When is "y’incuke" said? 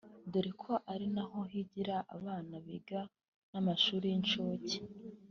4.11-4.77